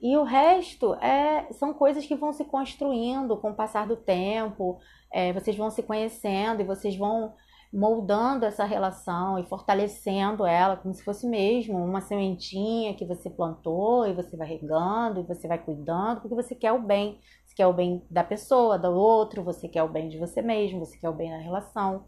E 0.00 0.16
o 0.16 0.24
resto 0.24 0.94
é, 0.96 1.50
são 1.52 1.72
coisas 1.72 2.04
que 2.04 2.14
vão 2.14 2.32
se 2.32 2.44
construindo 2.44 3.36
com 3.38 3.50
o 3.50 3.54
passar 3.54 3.86
do 3.86 3.96
tempo, 3.96 4.78
é, 5.10 5.32
vocês 5.32 5.56
vão 5.56 5.70
se 5.70 5.82
conhecendo 5.82 6.60
e 6.60 6.64
vocês 6.64 6.96
vão 6.96 7.34
moldando 7.72 8.44
essa 8.44 8.64
relação 8.64 9.38
e 9.38 9.44
fortalecendo 9.44 10.46
ela 10.46 10.76
como 10.76 10.94
se 10.94 11.02
fosse 11.02 11.26
mesmo 11.26 11.76
uma 11.76 12.00
sementinha 12.00 12.94
que 12.94 13.04
você 13.04 13.28
plantou 13.28 14.06
e 14.06 14.14
você 14.14 14.36
vai 14.36 14.46
regando 14.46 15.20
e 15.20 15.24
você 15.24 15.48
vai 15.48 15.58
cuidando 15.58 16.20
porque 16.20 16.34
você 16.34 16.54
quer 16.54 16.72
o 16.72 16.80
bem. 16.80 17.20
Você 17.44 17.54
quer 17.54 17.66
o 17.66 17.72
bem 17.72 18.04
da 18.10 18.22
pessoa, 18.22 18.78
do 18.78 18.90
outro, 18.90 19.42
você 19.42 19.68
quer 19.68 19.82
o 19.82 19.88
bem 19.88 20.08
de 20.08 20.18
você 20.18 20.42
mesmo, 20.42 20.78
você 20.78 20.98
quer 20.98 21.08
o 21.08 21.14
bem 21.14 21.30
da 21.30 21.38
relação. 21.38 22.04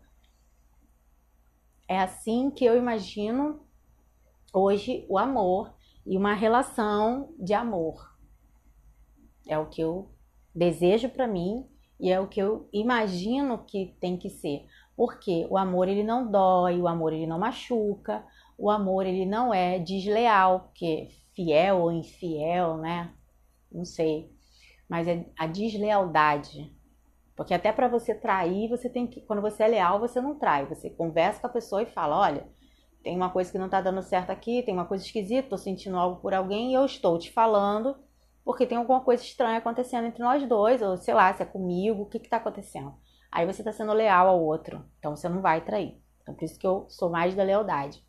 É 1.89 1.99
assim 1.99 2.51
que 2.51 2.65
eu 2.65 2.77
imagino 2.77 3.61
hoje 4.53 5.07
o 5.09 5.19
amor 5.19 5.75
e 6.09 6.17
uma 6.17 6.33
relação 6.33 7.35
de 7.39 7.53
amor. 7.53 8.17
É 9.47 9.59
o 9.59 9.67
que 9.67 9.83
eu 9.83 10.11
desejo 10.55 11.11
para 11.11 11.29
mim 11.29 11.69
e 12.01 12.11
é 12.11 12.19
o 12.19 12.27
que 12.27 12.41
eu 12.41 12.67
imagino 12.73 13.59
que 13.59 13.95
tem 14.01 14.17
que 14.17 14.31
ser. 14.31 14.67
Porque 14.97 15.47
o 15.51 15.59
amor 15.59 15.87
ele 15.87 16.03
não 16.03 16.31
dói, 16.31 16.81
o 16.81 16.89
amor 16.89 17.13
ele 17.13 17.27
não 17.27 17.39
machuca, 17.39 18.25
o 18.57 18.71
amor 18.71 19.05
ele 19.05 19.27
não 19.27 19.53
é 19.53 19.79
desleal, 19.79 20.61
porque 20.61 21.09
fiel 21.35 21.79
ou 21.79 21.93
infiel, 21.93 22.79
né? 22.79 23.13
Não 23.71 23.85
sei. 23.85 24.33
Mas 24.89 25.07
é 25.07 25.27
a 25.39 25.47
deslealdade. 25.47 26.75
Porque 27.37 27.53
até 27.53 27.71
para 27.71 27.87
você 27.87 28.15
trair, 28.15 28.69
você 28.69 28.89
tem 28.89 29.07
que, 29.07 29.21
quando 29.21 29.43
você 29.43 29.65
é 29.65 29.69
leal, 29.69 30.01
você 30.01 30.21
não 30.23 30.39
trai. 30.39 30.65
Você 30.67 30.89
conversa 30.89 31.41
com 31.41 31.47
a 31.47 31.51
pessoa 31.51 31.83
e 31.83 31.87
fala, 31.87 32.19
olha, 32.19 32.49
tem 33.03 33.17
uma 33.17 33.31
coisa 33.31 33.51
que 33.51 33.59
não 33.59 33.69
tá 33.69 33.81
dando 33.81 34.03
certo 34.03 34.31
aqui, 34.31 34.63
tem 34.63 34.75
uma 34.75 34.85
coisa 34.85 35.05
esquisita, 35.05 35.49
tô 35.49 35.57
sentindo 35.57 35.97
algo 35.97 36.21
por 36.21 36.35
alguém 36.35 36.71
e 36.71 36.75
eu 36.75 36.85
estou 36.85 37.19
te 37.19 37.31
falando 37.31 37.97
porque 38.45 38.67
tem 38.67 38.79
alguma 38.79 39.03
coisa 39.03 39.23
estranha 39.23 39.59
acontecendo 39.59 40.07
entre 40.07 40.23
nós 40.23 40.49
dois, 40.49 40.81
ou 40.81 40.97
sei 40.97 41.13
lá, 41.13 41.35
se 41.35 41.43
é 41.43 41.47
comigo, 41.47 42.03
o 42.03 42.07
que 42.07 42.19
que 42.19 42.31
tá 42.31 42.39
acontecendo? 42.39 42.95
Aí 43.31 43.45
você 43.45 43.63
tá 43.63 43.71
sendo 43.73 43.93
leal 43.93 44.27
ao 44.27 44.43
outro, 44.43 44.85
então 44.99 45.15
você 45.15 45.29
não 45.29 45.43
vai 45.43 45.63
trair. 45.63 46.01
Então 46.23 46.35
por 46.35 46.45
isso 46.45 46.59
que 46.59 46.67
eu 46.67 46.87
sou 46.89 47.11
mais 47.11 47.35
da 47.35 47.43
lealdade. 47.43 48.03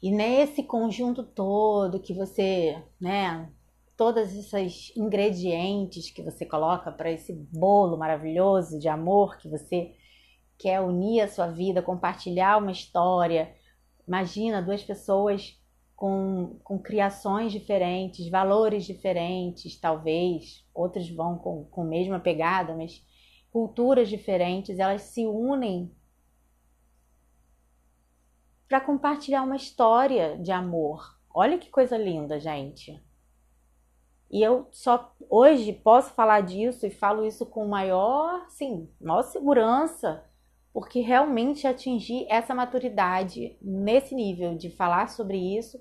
E 0.00 0.12
nesse 0.12 0.62
conjunto 0.62 1.24
todo 1.24 2.00
que 2.00 2.14
você, 2.14 2.82
né, 3.00 3.50
todos 3.96 4.32
esses 4.32 4.96
ingredientes 4.96 6.10
que 6.10 6.22
você 6.22 6.46
coloca 6.46 6.90
para 6.92 7.10
esse 7.10 7.34
bolo 7.52 7.98
maravilhoso 7.98 8.78
de 8.78 8.88
amor 8.88 9.36
que 9.36 9.48
você 9.48 9.92
quer 10.60 10.80
unir 10.80 11.22
a 11.22 11.28
sua 11.28 11.46
vida, 11.46 11.80
compartilhar 11.80 12.58
uma 12.58 12.70
história. 12.70 13.54
Imagina 14.06 14.60
duas 14.60 14.82
pessoas 14.84 15.58
com, 15.96 16.58
com 16.62 16.78
criações 16.78 17.50
diferentes, 17.50 18.28
valores 18.28 18.84
diferentes, 18.84 19.80
talvez, 19.80 20.66
outros 20.74 21.08
vão 21.10 21.38
com, 21.38 21.64
com 21.64 21.82
a 21.82 21.86
mesma 21.86 22.20
pegada, 22.20 22.76
mas 22.76 23.02
culturas 23.50 24.08
diferentes, 24.08 24.78
elas 24.78 25.02
se 25.02 25.26
unem 25.26 25.94
para 28.68 28.80
compartilhar 28.80 29.42
uma 29.42 29.56
história 29.56 30.38
de 30.38 30.52
amor. 30.52 31.18
Olha 31.34 31.58
que 31.58 31.70
coisa 31.70 31.96
linda, 31.96 32.38
gente. 32.38 33.02
E 34.30 34.42
eu 34.42 34.68
só 34.70 35.12
hoje 35.28 35.72
posso 35.72 36.12
falar 36.14 36.42
disso 36.42 36.86
e 36.86 36.90
falo 36.90 37.26
isso 37.26 37.44
com 37.46 37.66
maior, 37.66 38.48
sim, 38.48 38.88
maior 39.00 39.22
segurança, 39.22 40.24
porque 40.72 41.00
realmente 41.00 41.66
atingir 41.66 42.26
essa 42.28 42.54
maturidade 42.54 43.56
nesse 43.60 44.14
nível 44.14 44.56
de 44.56 44.70
falar 44.70 45.08
sobre 45.08 45.36
isso 45.36 45.80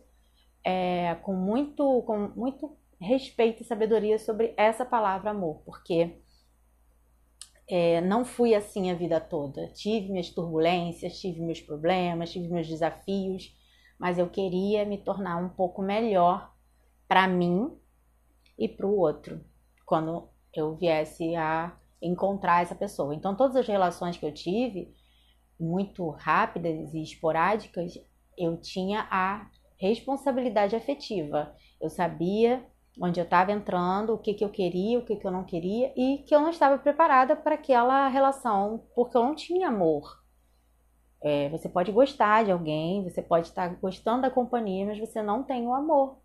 é, 0.63 1.15
com 1.15 1.33
muito 1.33 2.01
com 2.03 2.29
muito 2.35 2.77
respeito 2.99 3.61
e 3.61 3.65
sabedoria 3.65 4.19
sobre 4.19 4.53
essa 4.57 4.85
palavra 4.85 5.31
amor, 5.31 5.61
porque 5.65 6.21
é, 7.69 8.01
não 8.01 8.25
fui 8.25 8.53
assim 8.55 8.91
a 8.91 8.95
vida 8.95 9.21
toda. 9.21 9.67
Tive 9.67 10.09
minhas 10.09 10.29
turbulências, 10.29 11.19
tive 11.19 11.39
meus 11.39 11.61
problemas, 11.61 12.31
tive 12.31 12.47
meus 12.49 12.67
desafios, 12.67 13.55
mas 13.97 14.17
eu 14.17 14.29
queria 14.29 14.83
me 14.85 14.97
tornar 14.97 15.37
um 15.37 15.49
pouco 15.49 15.81
melhor 15.81 16.53
para 17.07 17.27
mim 17.27 17.71
e 18.57 18.67
para 18.67 18.85
o 18.85 18.97
outro 18.97 19.43
quando 19.85 20.29
eu 20.53 20.75
viesse 20.75 21.35
a 21.35 21.75
encontrar 22.01 22.61
essa 22.61 22.75
pessoa. 22.75 23.13
Então, 23.13 23.35
todas 23.35 23.55
as 23.55 23.67
relações 23.67 24.17
que 24.17 24.25
eu 24.25 24.33
tive, 24.33 24.93
muito 25.59 26.09
rápidas 26.09 26.93
e 26.93 27.01
esporádicas, 27.01 27.93
eu 28.37 28.57
tinha 28.57 29.07
a 29.11 29.49
responsabilidade 29.77 30.75
afetiva. 30.75 31.53
Eu 31.81 31.89
sabia 31.89 32.65
onde 33.01 33.19
eu 33.19 33.23
estava 33.23 33.51
entrando, 33.51 34.13
o 34.13 34.17
que, 34.17 34.33
que 34.33 34.43
eu 34.43 34.49
queria, 34.49 34.99
o 34.99 35.05
que, 35.05 35.15
que 35.15 35.25
eu 35.25 35.31
não 35.31 35.43
queria 35.43 35.93
e 35.95 36.19
que 36.19 36.35
eu 36.35 36.41
não 36.41 36.49
estava 36.49 36.77
preparada 36.77 37.35
para 37.35 37.55
aquela 37.55 38.07
relação, 38.07 38.85
porque 38.95 39.15
eu 39.15 39.23
não 39.23 39.35
tinha 39.35 39.69
amor. 39.69 40.19
É, 41.21 41.49
você 41.49 41.67
pode 41.67 41.91
gostar 41.91 42.45
de 42.45 42.51
alguém, 42.51 43.03
você 43.03 43.21
pode 43.21 43.47
estar 43.47 43.67
gostando 43.75 44.21
da 44.21 44.31
companhia, 44.31 44.85
mas 44.85 44.99
você 44.99 45.21
não 45.21 45.43
tem 45.43 45.67
o 45.67 45.73
amor. 45.73 46.17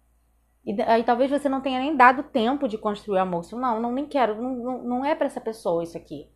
E 0.65 0.81
aí 0.83 1.05
talvez 1.05 1.31
você 1.31 1.49
não 1.49 1.61
tenha 1.61 1.79
nem 1.79 1.97
dado 1.97 2.23
tempo 2.23 2.67
de 2.67 2.79
construir 2.79 3.19
o 3.19 3.23
amor. 3.23 3.45
Não, 3.53 3.81
não 3.81 3.93
nem 3.93 4.07
quero, 4.07 4.41
não, 4.41 4.83
não, 4.83 5.05
é 5.05 5.15
para 5.15 5.27
essa 5.27 5.41
pessoa 5.41 5.85
isso 5.85 5.97
aqui. 5.97 6.31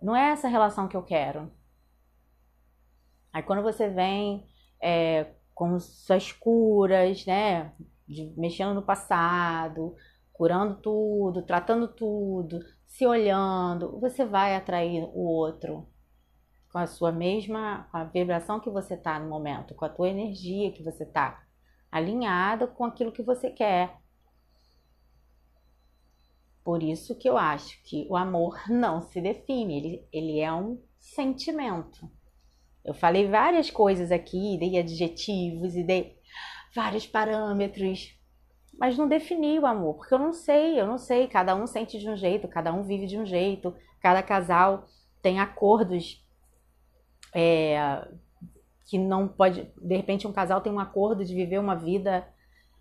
Não 0.00 0.14
é 0.14 0.30
essa 0.30 0.48
relação 0.48 0.86
que 0.86 0.96
eu 0.96 1.02
quero. 1.02 1.50
Aí 3.32 3.42
quando 3.42 3.62
você 3.62 3.88
vem 3.88 4.46
é, 4.80 5.32
com 5.54 5.78
suas 5.80 6.32
curas, 6.32 7.26
né? 7.26 7.72
De, 8.06 8.32
mexendo 8.36 8.74
no 8.74 8.82
passado, 8.82 9.96
curando 10.32 10.80
tudo, 10.80 11.42
tratando 11.42 11.88
tudo, 11.88 12.60
se 12.86 13.06
olhando, 13.06 14.00
você 14.00 14.24
vai 14.24 14.56
atrair 14.56 15.02
o 15.12 15.22
outro 15.22 15.86
com 16.72 16.78
a 16.78 16.86
sua 16.86 17.12
mesma, 17.12 17.88
a 17.92 18.04
vibração 18.04 18.60
que 18.60 18.70
você 18.70 18.96
tá 18.96 19.18
no 19.18 19.28
momento, 19.28 19.74
com 19.74 19.84
a 19.84 19.88
tua 19.88 20.08
energia 20.08 20.72
que 20.72 20.82
você 20.82 21.04
tá 21.04 21.42
alinhada 21.90 22.66
com 22.66 22.84
aquilo 22.84 23.12
que 23.12 23.22
você 23.22 23.50
quer. 23.50 23.98
Por 26.62 26.82
isso 26.82 27.16
que 27.16 27.28
eu 27.28 27.36
acho 27.36 27.82
que 27.82 28.06
o 28.08 28.16
amor 28.16 28.60
não 28.68 29.00
se 29.00 29.20
define, 29.20 29.76
ele, 29.76 30.08
ele 30.12 30.40
é 30.40 30.52
um 30.52 30.80
sentimento. 30.98 32.08
Eu 32.84 32.94
falei 32.94 33.28
várias 33.28 33.70
coisas 33.70 34.10
aqui, 34.10 34.56
dei 34.58 34.78
adjetivos 34.78 35.76
e 35.76 35.82
dei 35.82 36.18
vários 36.74 37.06
parâmetros, 37.06 38.16
mas 38.78 38.96
não 38.96 39.08
defini 39.08 39.58
o 39.58 39.66
amor, 39.66 39.96
porque 39.96 40.14
eu 40.14 40.18
não 40.18 40.32
sei, 40.32 40.80
eu 40.80 40.86
não 40.86 40.96
sei. 40.96 41.26
Cada 41.26 41.54
um 41.54 41.66
sente 41.66 41.98
de 41.98 42.08
um 42.08 42.16
jeito, 42.16 42.48
cada 42.48 42.72
um 42.72 42.82
vive 42.82 43.06
de 43.06 43.18
um 43.18 43.26
jeito, 43.26 43.74
cada 44.00 44.22
casal 44.22 44.86
tem 45.20 45.38
acordos 45.38 46.24
é, 47.34 48.08
que 48.90 48.98
não 48.98 49.28
pode. 49.28 49.72
De 49.80 49.96
repente, 49.96 50.26
um 50.26 50.32
casal 50.32 50.60
tem 50.60 50.72
um 50.72 50.80
acordo 50.80 51.24
de 51.24 51.32
viver 51.32 51.60
uma 51.60 51.76
vida 51.76 52.26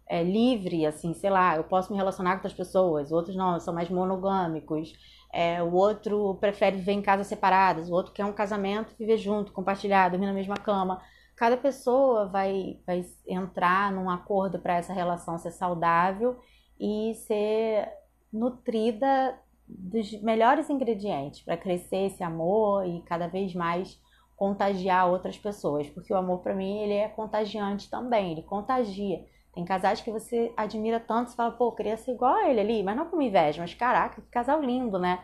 é, 0.07 0.23
livre, 0.23 0.83
assim, 0.83 1.13
sei 1.13 1.29
lá, 1.29 1.55
eu 1.55 1.63
posso 1.63 1.91
me 1.91 1.97
relacionar 1.97 2.31
com 2.31 2.37
outras 2.37 2.53
pessoas, 2.53 3.11
outros 3.11 3.35
não, 3.35 3.59
são 3.59 3.71
mais 3.71 3.91
monogâmicos. 3.91 4.91
É, 5.31 5.61
o 5.61 5.71
outro 5.71 6.35
prefere 6.41 6.77
viver 6.77 6.93
em 6.93 7.01
casas 7.03 7.27
separadas, 7.27 7.91
o 7.91 7.93
outro 7.93 8.11
quer 8.11 8.25
um 8.25 8.33
casamento, 8.33 8.95
viver 8.97 9.17
junto, 9.17 9.51
compartilhar, 9.51 10.09
dormir 10.09 10.25
na 10.25 10.33
mesma 10.33 10.57
cama. 10.57 10.99
Cada 11.35 11.55
pessoa 11.55 12.25
vai, 12.25 12.79
vai 12.87 13.05
entrar 13.27 13.91
num 13.91 14.09
acordo 14.09 14.57
para 14.57 14.77
essa 14.77 14.91
relação 14.91 15.37
ser 15.37 15.51
saudável 15.51 16.39
e 16.79 17.13
ser 17.27 17.87
nutrida 18.33 19.37
dos 19.67 20.11
melhores 20.23 20.71
ingredientes 20.71 21.43
para 21.43 21.55
crescer 21.55 22.07
esse 22.07 22.23
amor 22.23 22.83
e 22.87 23.03
cada 23.03 23.27
vez 23.27 23.53
mais 23.53 24.01
contagiar 24.39 25.11
outras 25.11 25.37
pessoas, 25.37 25.89
porque 25.89 26.13
o 26.13 26.15
amor 26.15 26.39
para 26.39 26.55
mim 26.55 26.79
ele 26.79 26.93
é 26.93 27.09
contagiante 27.09 27.89
também, 27.89 28.31
ele 28.31 28.41
contagia. 28.41 29.25
Tem 29.53 29.65
casais 29.65 29.99
que 29.99 30.09
você 30.09 30.53
admira 30.55 30.97
tanto, 30.97 31.29
você 31.29 31.35
fala, 31.35 31.51
pô, 31.51 31.73
queria 31.73 31.97
ser 31.97 32.13
igual 32.13 32.35
a 32.35 32.49
ele 32.49 32.61
ali, 32.61 32.81
mas 32.81 32.95
não 32.95 33.05
com 33.05 33.21
inveja, 33.21 33.61
mas 33.61 33.73
caraca, 33.73 34.21
que 34.21 34.29
casal 34.29 34.61
lindo, 34.61 34.97
né? 34.97 35.21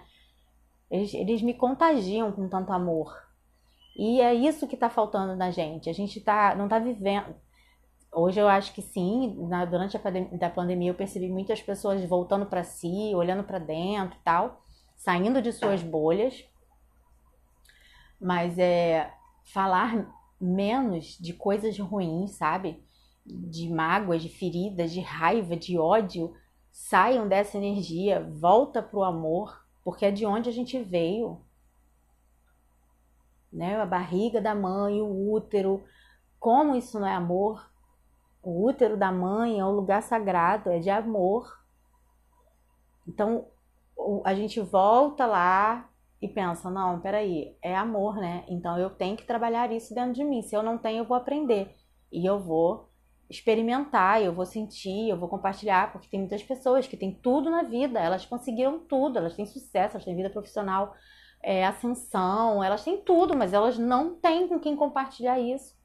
Eles, 0.91 1.13
eles 1.13 1.41
me 1.41 1.53
contagiam 1.53 2.29
com 2.34 2.50
tanto 2.50 2.74
amor. 2.74 3.15
E 3.95 4.19
é 4.19 4.34
isso 4.34 4.67
que 4.67 4.75
tá 4.75 4.89
faltando 4.89 5.34
na 5.34 5.50
gente. 5.50 5.89
A 5.89 5.93
gente 5.93 6.19
tá, 6.19 6.53
não 6.53 6.67
tá 6.67 6.77
vivendo. 6.77 7.34
Hoje 8.12 8.41
eu 8.41 8.50
acho 8.50 8.74
que 8.74 8.81
sim, 8.81 9.34
na, 9.48 9.63
durante 9.63 9.95
a 9.95 10.00
pandemia, 10.00 10.38
da 10.38 10.50
pandemia 10.50 10.91
eu 10.91 10.95
percebi 10.95 11.29
muitas 11.29 11.62
pessoas 11.62 12.03
voltando 12.03 12.48
para 12.48 12.65
si, 12.65 13.13
olhando 13.15 13.45
para 13.45 13.60
dentro 13.60 14.17
e 14.19 14.24
tal, 14.25 14.62
saindo 14.98 15.41
de 15.41 15.53
suas 15.53 15.81
bolhas. 15.81 16.43
Mas 18.19 18.57
é 18.57 19.13
falar 19.43 20.07
menos 20.39 21.17
de 21.19 21.34
coisas 21.34 21.77
ruins, 21.77 22.31
sabe? 22.31 22.84
de 23.27 23.67
mágoas, 23.74 24.22
de 24.22 24.29
feridas, 24.29 24.91
de 24.91 25.00
raiva, 25.00 25.55
de 25.55 25.79
ódio, 25.79 26.36
Saiam 26.77 27.25
dessa 27.25 27.57
energia, 27.57 28.29
volta 28.34 28.84
para 28.84 29.00
o 29.00 29.03
amor, 29.05 29.65
porque 29.81 30.05
é 30.05 30.12
de 30.12 30.25
onde 30.25 30.50
a 30.50 30.51
gente 30.51 30.77
veio. 30.77 31.41
Né? 33.51 33.79
A 33.79 33.86
barriga 33.86 34.41
da 34.41 34.53
mãe, 34.53 35.01
o 35.01 35.31
útero. 35.31 35.86
Como 36.38 36.75
isso 36.75 37.00
não 37.00 37.07
é 37.07 37.15
amor? 37.15 37.72
O 38.43 38.67
útero 38.67 38.98
da 38.98 39.10
mãe 39.10 39.57
é 39.57 39.65
um 39.65 39.72
lugar 39.72 40.03
sagrado, 40.03 40.69
é 40.69 40.79
de 40.79 40.89
amor. 40.89 41.57
Então, 43.07 43.48
a 44.25 44.36
gente 44.36 44.60
volta 44.60 45.25
lá 45.25 45.89
e 46.22 46.27
pensa: 46.27 46.69
não, 46.69 47.00
peraí, 47.00 47.57
é 47.62 47.75
amor, 47.75 48.15
né? 48.15 48.43
Então 48.48 48.77
eu 48.77 48.89
tenho 48.89 49.17
que 49.17 49.25
trabalhar 49.25 49.72
isso 49.72 49.93
dentro 49.93 50.13
de 50.13 50.24
mim. 50.24 50.41
Se 50.41 50.55
eu 50.55 50.63
não 50.63 50.77
tenho, 50.77 51.00
eu 51.00 51.05
vou 51.05 51.17
aprender. 51.17 51.75
E 52.12 52.25
eu 52.25 52.39
vou 52.39 52.89
experimentar, 53.29 54.22
eu 54.22 54.34
vou 54.34 54.45
sentir, 54.45 55.10
eu 55.10 55.17
vou 55.17 55.27
compartilhar, 55.27 55.91
porque 55.91 56.07
tem 56.07 56.19
muitas 56.19 56.43
pessoas 56.43 56.88
que 56.88 56.98
têm 56.98 57.12
tudo 57.12 57.50
na 57.50 57.63
vida, 57.63 58.00
elas 58.00 58.25
conseguiram 58.25 58.79
tudo, 58.79 59.17
elas 59.17 59.36
têm 59.36 59.45
sucesso, 59.45 59.95
elas 59.95 60.05
têm 60.05 60.15
vida 60.15 60.29
profissional, 60.29 60.93
é, 61.41 61.65
ascensão, 61.65 62.63
elas 62.63 62.84
têm 62.84 63.01
tudo, 63.01 63.36
mas 63.36 63.51
elas 63.53 63.77
não 63.77 64.15
têm 64.15 64.48
com 64.48 64.60
quem 64.60 64.75
compartilhar 64.75 65.39
isso, 65.39 65.75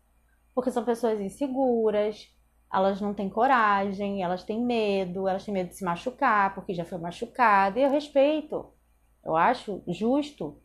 porque 0.54 0.70
são 0.70 0.84
pessoas 0.84 1.20
inseguras, 1.20 2.28
elas 2.72 3.00
não 3.00 3.14
têm 3.14 3.28
coragem, 3.28 4.22
elas 4.22 4.44
têm 4.44 4.62
medo, 4.62 5.26
elas 5.26 5.44
têm 5.44 5.54
medo 5.54 5.70
de 5.70 5.76
se 5.76 5.84
machucar, 5.84 6.54
porque 6.54 6.74
já 6.74 6.84
foi 6.84 6.98
machucada, 6.98 7.80
e 7.80 7.82
eu 7.82 7.90
respeito, 7.90 8.72
eu 9.24 9.36
acho 9.36 9.82
justo, 9.86 10.60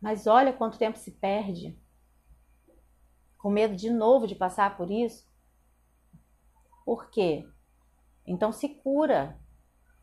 mas 0.00 0.26
olha 0.26 0.52
quanto 0.52 0.78
tempo 0.78 0.98
se 0.98 1.12
perde 1.12 1.78
com 3.36 3.50
medo 3.50 3.76
de 3.76 3.90
novo 3.90 4.26
de 4.26 4.34
passar 4.34 4.76
por 4.76 4.90
isso 4.90 5.28
por 6.88 7.10
quê? 7.10 7.46
Então 8.26 8.50
se 8.50 8.66
cura 8.66 9.38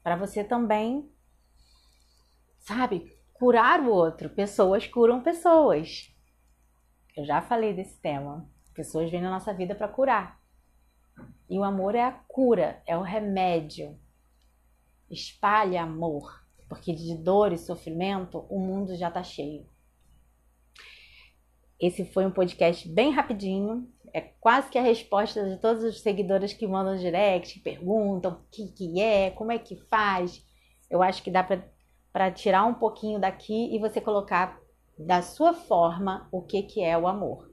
para 0.03 0.15
você 0.15 0.43
também, 0.43 1.11
sabe, 2.59 3.11
curar 3.33 3.81
o 3.81 3.89
outro. 3.89 4.29
Pessoas 4.29 4.85
curam 4.85 5.23
pessoas. 5.23 6.15
Eu 7.17 7.25
já 7.25 7.41
falei 7.41 7.73
desse 7.73 7.99
tema. 7.99 8.47
Pessoas 8.75 9.09
vêm 9.09 9.19
na 9.19 9.31
nossa 9.31 9.51
vida 9.51 9.73
para 9.73 9.87
curar. 9.87 10.39
E 11.49 11.57
o 11.57 11.63
amor 11.63 11.95
é 11.95 12.03
a 12.03 12.11
cura, 12.11 12.83
é 12.85 12.95
o 12.95 13.01
remédio. 13.01 13.99
Espalhe 15.09 15.75
amor, 15.75 16.44
porque 16.67 16.93
de 16.93 17.15
dor 17.17 17.53
e 17.53 17.57
sofrimento 17.57 18.45
o 18.49 18.59
mundo 18.59 18.95
já 18.95 19.07
está 19.07 19.23
cheio. 19.23 19.65
Esse 21.79 22.05
foi 22.05 22.25
um 22.25 22.31
podcast 22.31 22.87
bem 22.87 23.11
rapidinho, 23.11 23.87
é 24.13 24.21
quase 24.21 24.69
que 24.69 24.77
a 24.77 24.81
resposta 24.81 25.43
de 25.43 25.57
todos 25.57 25.83
os 25.83 25.99
seguidores 25.99 26.53
que 26.53 26.65
mandam 26.65 26.95
direct, 26.95 27.55
que 27.55 27.59
perguntam 27.59 28.31
o 28.31 28.37
que, 28.49 28.71
que 28.71 29.01
é, 29.01 29.29
como 29.31 29.51
é 29.51 29.59
que 29.59 29.75
faz. 29.75 30.41
Eu 30.89 31.03
acho 31.03 31.21
que 31.21 31.29
dá 31.29 31.43
para 32.13 32.31
tirar 32.31 32.63
um 32.63 32.73
pouquinho 32.73 33.19
daqui 33.19 33.75
e 33.75 33.77
você 33.77 33.99
colocar 33.99 34.57
da 34.97 35.21
sua 35.21 35.53
forma 35.53 36.29
o 36.31 36.41
que, 36.41 36.63
que 36.63 36.81
é 36.81 36.97
o 36.97 37.07
amor. 37.07 37.51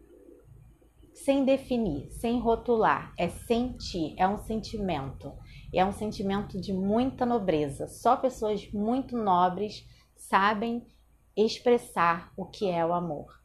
Sem 1.12 1.44
definir, 1.44 2.08
sem 2.12 2.38
rotular, 2.38 3.12
é 3.18 3.28
sentir, 3.28 4.14
é 4.16 4.26
um 4.28 4.38
sentimento. 4.38 5.32
É 5.72 5.84
um 5.84 5.92
sentimento 5.92 6.60
de 6.60 6.72
muita 6.72 7.24
nobreza. 7.24 7.88
Só 7.88 8.16
pessoas 8.16 8.70
muito 8.72 9.16
nobres 9.16 9.88
sabem 10.16 10.86
expressar 11.36 12.32
o 12.36 12.44
que 12.44 12.68
é 12.68 12.84
o 12.84 12.92
amor 12.92 13.42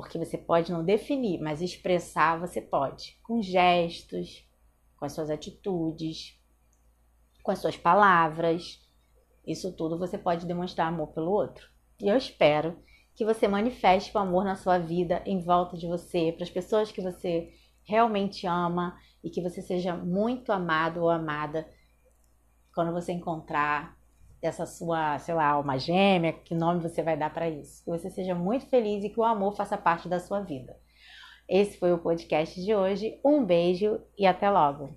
porque 0.00 0.18
você 0.18 0.38
pode 0.38 0.72
não 0.72 0.82
definir, 0.82 1.40
mas 1.40 1.60
expressar 1.60 2.40
você 2.40 2.60
pode, 2.60 3.18
com 3.22 3.42
gestos, 3.42 4.48
com 4.96 5.04
as 5.04 5.12
suas 5.12 5.28
atitudes, 5.28 6.38
com 7.42 7.50
as 7.50 7.58
suas 7.58 7.76
palavras. 7.76 8.80
Isso 9.46 9.72
tudo 9.72 9.98
você 9.98 10.16
pode 10.16 10.46
demonstrar 10.46 10.88
amor 10.88 11.08
pelo 11.08 11.30
outro. 11.30 11.68
E 12.00 12.08
eu 12.08 12.16
espero 12.16 12.78
que 13.14 13.26
você 13.26 13.46
manifeste 13.46 14.16
o 14.16 14.20
amor 14.20 14.42
na 14.42 14.56
sua 14.56 14.78
vida, 14.78 15.22
em 15.26 15.38
volta 15.38 15.76
de 15.76 15.86
você, 15.86 16.32
para 16.32 16.44
as 16.44 16.50
pessoas 16.50 16.90
que 16.90 17.02
você 17.02 17.52
realmente 17.82 18.46
ama 18.46 18.98
e 19.22 19.30
que 19.30 19.42
você 19.42 19.60
seja 19.60 19.94
muito 19.94 20.52
amado 20.52 21.02
ou 21.02 21.10
amada 21.10 21.68
quando 22.74 22.92
você 22.92 23.12
encontrar 23.12 23.96
dessa 24.40 24.64
sua, 24.64 25.18
sei 25.18 25.34
lá, 25.34 25.48
alma 25.48 25.78
gêmea, 25.78 26.32
que 26.32 26.54
nome 26.54 26.80
você 26.80 27.02
vai 27.02 27.16
dar 27.16 27.32
para 27.32 27.48
isso. 27.48 27.84
Que 27.84 27.90
você 27.90 28.10
seja 28.10 28.34
muito 28.34 28.66
feliz 28.66 29.04
e 29.04 29.10
que 29.10 29.20
o 29.20 29.24
amor 29.24 29.54
faça 29.54 29.76
parte 29.76 30.08
da 30.08 30.18
sua 30.18 30.40
vida. 30.40 30.76
Esse 31.48 31.78
foi 31.78 31.92
o 31.92 31.98
podcast 31.98 32.62
de 32.62 32.74
hoje. 32.74 33.20
Um 33.24 33.44
beijo 33.44 34.00
e 34.16 34.26
até 34.26 34.48
logo. 34.48 34.96